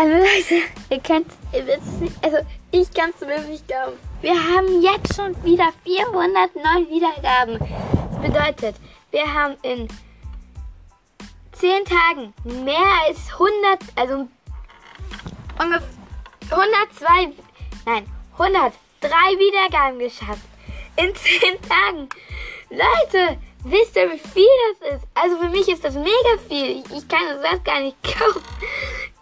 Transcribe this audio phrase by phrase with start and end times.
[0.00, 2.36] Hallo Leute, ihr könnt, es nicht, also
[2.70, 3.96] ich kann es mir nicht glauben.
[4.20, 7.58] Wir haben jetzt schon wieder 409 Wiedergaben.
[7.58, 8.76] Das bedeutet,
[9.10, 9.88] wir haben in
[11.50, 12.32] 10 Tagen
[12.64, 14.28] mehr als 100, also
[15.58, 15.88] ungefähr
[16.48, 17.32] 102,
[17.84, 20.46] nein, 103 Wiedergaben geschafft.
[20.94, 22.08] In 10 Tagen.
[22.70, 24.44] Leute, wisst ihr, wie viel
[24.80, 25.08] das ist?
[25.12, 26.84] Also für mich ist das mega viel.
[26.84, 28.44] Ich, ich kann das gar nicht kaufen.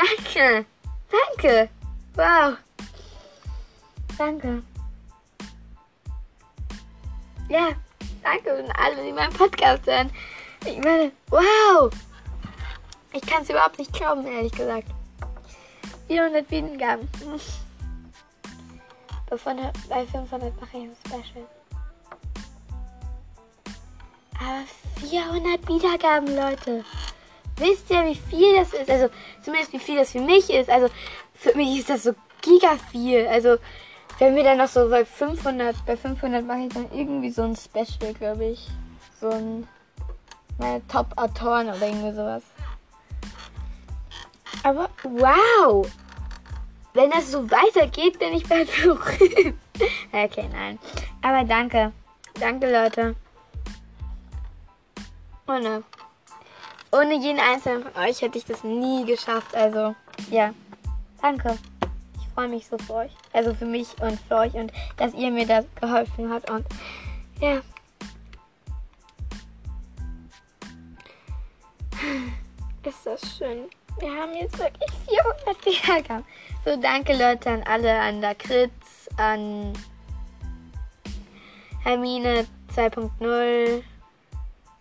[0.00, 0.64] Danke.
[1.10, 1.68] Danke.
[2.14, 2.56] Wow.
[4.16, 4.62] Danke.
[7.48, 7.70] Ja,
[8.22, 10.10] danke an alle, die meinen Podcast hören.
[10.64, 11.90] Ich meine, wow.
[13.12, 14.88] Ich kann es überhaupt nicht glauben, ehrlich gesagt.
[16.06, 17.08] 400 Wiedergaben.
[19.28, 21.46] Bei 500, bei 500 mache ich ein Special.
[24.40, 24.64] Aber
[25.08, 26.84] 400 Wiedergaben, Leute.
[27.60, 28.90] Wisst ihr, wie viel das ist?
[28.90, 29.10] Also,
[29.42, 30.70] zumindest wie viel das für mich ist.
[30.70, 30.88] Also,
[31.34, 33.26] für mich ist das so giga viel.
[33.26, 33.58] Also,
[34.18, 37.54] wenn wir dann noch so bei 500, bei 500 mache ich dann irgendwie so ein
[37.54, 38.66] Special, glaube ich.
[39.20, 39.68] So ein,
[40.58, 42.42] meine Top-Autoren oder irgendwie sowas.
[44.62, 45.86] Aber, wow!
[46.94, 49.58] Wenn das so weitergeht, bin ich bald berühmt.
[50.12, 50.78] okay, nein.
[51.22, 51.92] Aber danke.
[52.38, 53.14] Danke, Leute.
[55.46, 55.82] Ohne,
[56.92, 59.54] ohne jeden einzelnen von euch hätte ich das nie geschafft.
[59.54, 59.94] Also,
[60.30, 60.52] ja.
[61.22, 61.58] Danke.
[62.18, 63.12] Ich freue mich so für euch.
[63.32, 66.50] Also für mich und für euch und dass ihr mir da geholfen habt.
[66.50, 66.66] Und
[67.40, 67.60] ja.
[72.82, 73.68] Ist das schön.
[73.98, 76.24] Wir haben jetzt wirklich 400 Wiedergaben.
[76.64, 79.72] So, danke Leute an alle, an Lakritz, an
[81.82, 83.82] Hermine 2.0,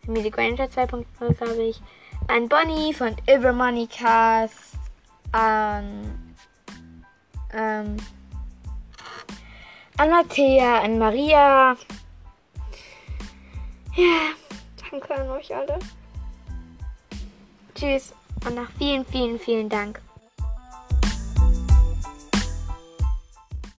[0.09, 1.79] Hermine Granger 2.0, glaube ich,
[2.27, 3.15] an Bonnie von
[3.87, 4.73] Cast,
[5.31, 6.35] an,
[7.53, 7.95] ähm,
[9.97, 11.77] an Mattea, an Maria.
[13.95, 14.31] Ja,
[14.89, 15.77] danke an euch alle.
[17.75, 18.11] Tschüss
[18.47, 20.01] und nach vielen, vielen, vielen Dank.